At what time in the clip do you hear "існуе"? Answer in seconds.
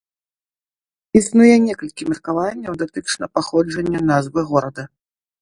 1.19-1.51